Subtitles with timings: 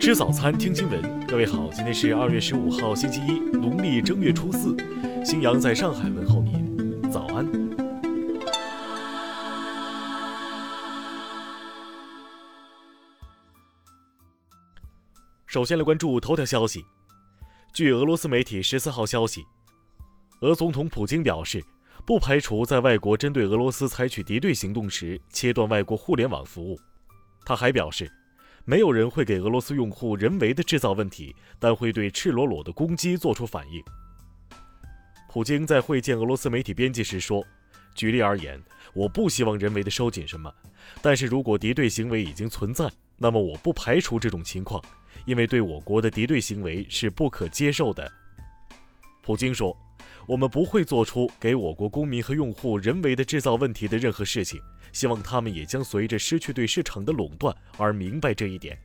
[0.00, 1.26] 吃早餐，听新闻。
[1.26, 4.76] 各位好，今天是二月十五号，星期一，农历正月初四。
[5.24, 7.44] 新阳在上海问候您，早安。
[15.46, 16.84] 首先来关注头条消息。
[17.72, 19.44] 据俄罗斯媒体十四号消息，
[20.42, 21.64] 俄总统普京表示，
[22.04, 26.78] 不排除在外国针对俄罗斯采取敌对行动时切断外国互联网服务。
[27.44, 28.10] 他还表示。
[28.68, 33.80] 没有人会给俄罗斯用户人为的制造问题，但会对赤裸裸的攻击做出反应。
[35.28, 37.46] 普京在会见俄罗斯媒体编辑时说
[37.94, 38.60] ：“举例而言，
[38.92, 40.52] 我不希望人为的收紧什么，
[41.00, 44.82] 但是如果敌对行为已经存在，那么我不排除这种情况，
[45.26, 48.10] 因为对我国的敌对行为是不可接受的。”
[49.22, 49.76] 普京说。
[50.26, 54.60] 我们不会做出给我国公民和用户人为的制造问题的任何事情，
[54.92, 58.76] 希望他们也将随着失去对市场的垄断而明白这一点。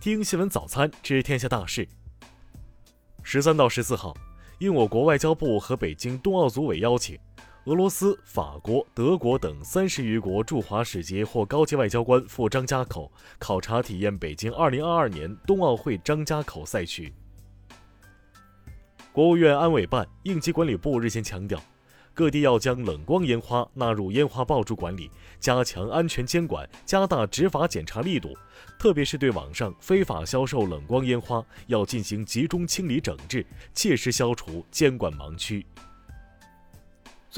[0.00, 1.86] 听新闻早餐知天下大事。
[3.24, 4.16] 十三到十四号，
[4.60, 7.18] 应我国外交部和北京冬奥组委邀请，
[7.64, 17.12] 俄罗斯、法国、德国等三十余国驻华使节或高级外交官赴张家口考察体验北京二零二二年冬奥会张家口赛区。
[19.12, 21.60] 国务院安委办、应急管理部日前强调，
[22.14, 28.36] 各地要将冷光烟花纳入烟花爆竹管理，加强安全监管，加大执法检查力度。
[28.78, 35.66] 特别是对网上非法销售冷光烟花，要进行集中清理整治，切实消除监管盲区。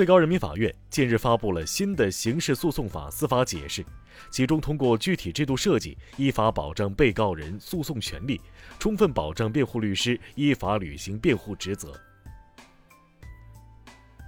[0.00, 3.84] 最高人民法院近日发布了新的刑事诉讼法司法解释。
[4.30, 8.40] 其中，通过具体制度设计，依法保障被告人诉讼权利，
[8.78, 11.92] 充分保障辩护律师依法履行辩护职责。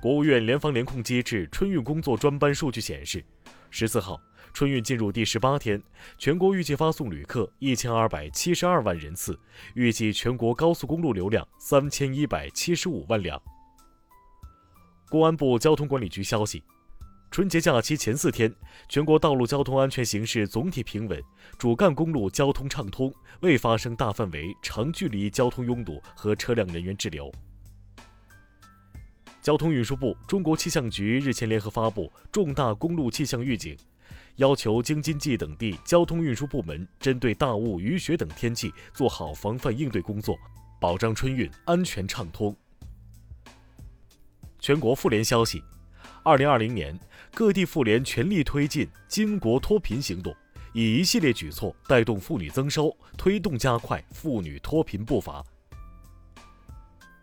[0.02, 3.24] 国务院联防联控机制春运工作专班数据显示，
[3.70, 4.20] 十四号
[4.52, 5.82] 春运进入第十八天，
[6.18, 9.40] 全国预计发送旅客一千二百七十二万人次，
[9.72, 13.40] 预计全国高速公路流量三千一百七十五万辆。
[15.12, 16.64] 公安部交通管理局消息。
[17.30, 18.50] 春节假期前四天，
[18.88, 21.22] 全国道路交通安全形势总体平稳，
[21.58, 23.12] 主干公路交通畅通，
[23.42, 27.30] 未发生大范围、长距离交通拥堵和车辆人员滞留。
[29.42, 33.76] 交通运输部、中国气象局日前联合发布重大公路气象预警，
[34.36, 40.38] 要求京津冀等地交通运输部门针对大雾、雨雪等天气做好防范应对工作，
[40.80, 42.56] 保障春运安全畅通。
[44.62, 45.62] 全国妇联消息。
[46.22, 46.96] 二零二零年，
[47.34, 50.32] 各地妇联全力推进“巾帼脱贫”行动，
[50.72, 55.44] 以一系列举措带动妇女增收，推动加快妇女脱贫步伐。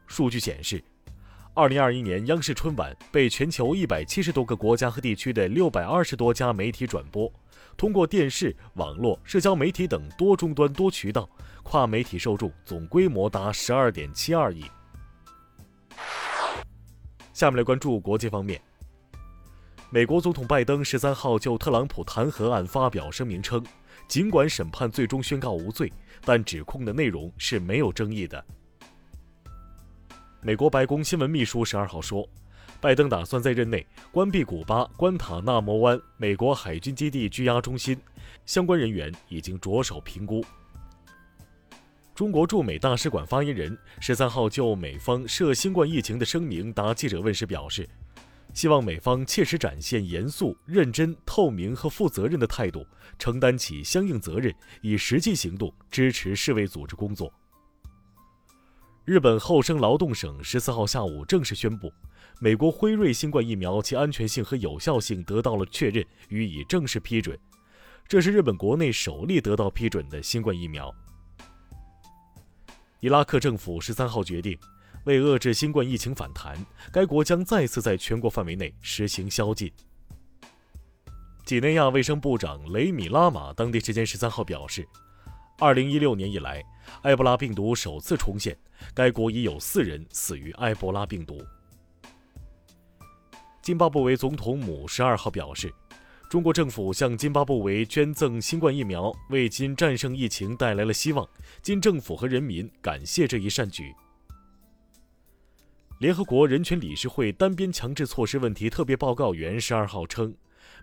[0.05, 0.83] 数据显示，
[1.53, 7.31] 二零二一年央视春晚被全球一百七十多个国家和地区的六百二十多家媒体转播，
[7.78, 11.29] 通过电视、网络、社交媒体等多终端多渠道，
[11.63, 14.66] 跨媒体受众总规模达十二点七二亿。
[17.39, 18.59] 下面来关注国际方面。
[19.89, 23.66] 美国总统拜登十三号就特朗普弹劾案发表声明称，
[24.09, 25.89] 尽管审判最终宣告无罪，
[26.25, 28.44] 但指控的内容是没有争议的。
[30.41, 32.28] 美国白宫新闻秘书十二号说，
[32.81, 37.97] 拜登打算在任内关闭古巴关塔那摩湾美国海军基地拘押中心，
[38.45, 40.44] 相关人员已经着手评估。
[42.19, 47.88] 中国驻美大使馆发言人十三号就美方涉新冠疫情的声明答记者问时表示。
[48.53, 52.85] 希望美方切实展现严肃、认真、透明和负责任的态度，
[53.18, 57.31] 承担起相应责任，以实际行动支持世卫组织工作。
[59.06, 61.90] 日本厚生劳动省十四号下午正式宣布，
[62.41, 67.40] 美国辉瑞新冠疫苗其安全性和有效性得到了确认，予以正式批准。
[68.09, 70.94] 这是日本国内首例得到批准的新冠疫苗。
[72.99, 74.57] 伊拉克政府十三号决定。
[75.05, 76.57] 为遏制新冠疫情反弹，
[76.91, 79.71] 该国将再次在全国范围内实行宵禁。
[81.46, 84.87] 几内亚卫生部长雷米拉马当地时间十三号表示，
[85.57, 86.63] 二零一六年以来，
[87.03, 88.55] 埃博拉病毒首次重现，
[88.93, 91.41] 该国已有四人死于埃博拉病毒。
[93.61, 95.73] 津巴布韦总统姆十二号表示，
[96.29, 101.28] 中国政府向津巴布韦捐赠新冠疫苗，为津战胜疫情带来了希望，
[101.64, 103.91] 津政府和人民感谢这一善举。
[105.97, 110.31] 联合国人权理事会单边强制措施问题特别报告员十二号称，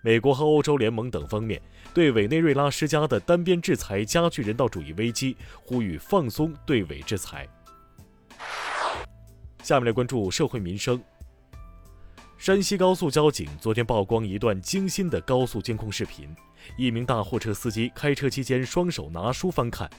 [0.03, 1.63] 美国和欧洲联盟等方面
[1.95, 7.49] 对委内瑞拉施加的单边制裁加剧人道主义危机，呼吁放松对委制裁。
[9.63, 11.01] 下面来关注社会民生。
[12.47, 16.33] 山西高速交警昨天曝光一段惊心的高速监控视频，
[16.79, 19.91] 一名大货车司机开车期间双手拿书翻看。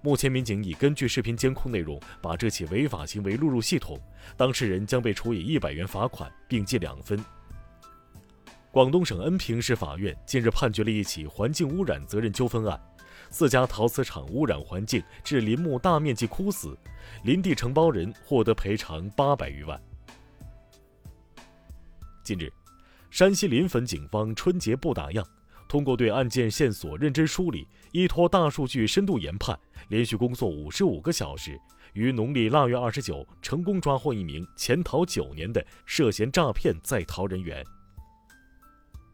[0.00, 3.98] 目前，民警已根据视频监控内容把这起违法行为录入系统，
[4.36, 7.18] 当事人将被处以一百元罚款，并记两分。
[8.70, 12.80] 广东省恩平市法院近日判决了一起环境污染责任纠纷案，
[13.28, 16.78] 四家陶瓷厂污染环境致林木大面积枯死，
[17.24, 19.76] 林地承包人获得赔偿八百余万。
[22.28, 22.52] 近日，
[23.10, 25.24] 山西临汾警方春节不打烊，
[25.66, 29.58] 通过对案件线索认真梳理，依托大数据深度研判，
[29.88, 31.58] 连续工作五十五个小时，
[31.94, 37.64] 于农历腊月二十九成功抓获一名潜逃九年的涉嫌诈骗在逃人员。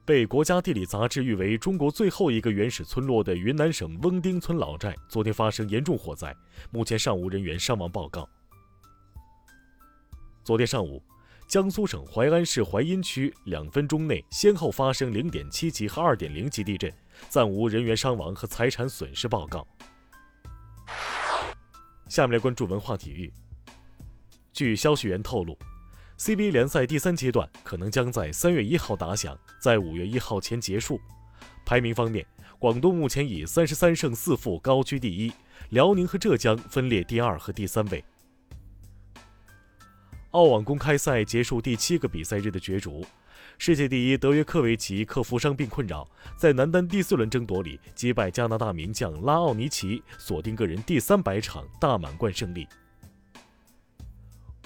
[0.04, 6.34] 被国家地理杂志誉为中国最后一个原始村落的云南省翁丁村老寨，昨天发生严重火灾，
[6.72, 8.28] 目前尚无人员伤亡报告。
[10.42, 11.00] 昨天上午。
[11.46, 16.92] 江苏省淮安市淮阴区两分钟内先后发生零点七级和二点零级地震，
[17.28, 19.66] 暂无人员伤亡和财产损失报告。
[22.08, 23.32] 下面来关注文化体育。
[24.52, 25.56] 据消息源透露
[26.18, 31.00] ，CBA 联赛第三阶段可能将在三月一号打响，在五月一号前结束。
[31.64, 32.26] 排名方面，
[32.58, 35.32] 广东目前以三十三胜四负高居第一，
[35.70, 38.04] 辽宁和浙江分列第二和第三位。
[40.34, 43.06] 澳网公开赛结束第七个比赛日的角逐，
[43.56, 46.04] 世界第一德约科维奇克服伤病困扰，
[46.36, 52.66] 在男单第四轮争夺里击败加拿大名将拉奥尼奇，锁定个人第三百场大满贯胜利。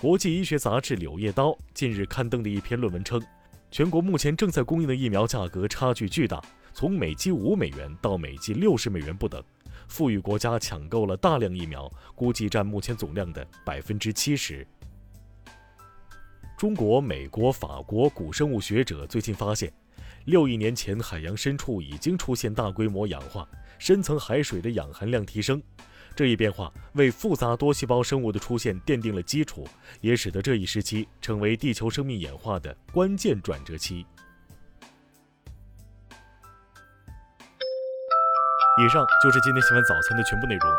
[0.01, 3.23] 国际医学杂志《柳叶刀》近日刊登的一篇论文称，
[3.71, 6.43] 全国目前正在供应的疫苗价格差距巨大，
[6.73, 9.45] 从每剂五美元到每剂六十美元不等，
[9.87, 14.67] 富裕国家抢购了大量疫苗，估计占目前总量的百分之七十。
[16.59, 19.73] 中国、美国、法国古生物学者最近发现，
[20.25, 25.63] 六亿年前海洋深处已经出现大规模氧化，深层海水的氧含量提升。
[26.17, 29.69] 这一变化为复杂多细胞生物的出现奠定了基础，
[30.01, 34.05] 也使得这一时期成为地球生命演化的关键转折期。
[38.85, 40.71] 以上就是今天新闻早餐的全部内容。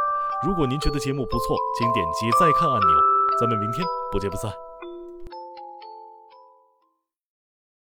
[0.45, 2.89] 如果您觉得节目不错，请点击再看按钮。
[3.39, 4.51] 咱们明天不见不散。